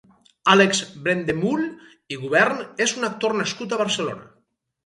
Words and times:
Àlex 0.53 0.79
Brendemühl 1.07 1.61
i 2.15 2.19
Gubern 2.23 2.65
és 2.87 2.97
un 3.03 3.09
actor 3.11 3.39
nascut 3.43 3.77
a 3.77 3.81
Barcelona. 3.87 4.27